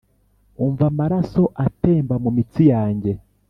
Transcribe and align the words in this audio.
umva 0.65 0.83
amaraso 0.91 1.43
atemba 1.65 2.15
mumitsi 2.23 2.63
yanjye. 2.73 3.11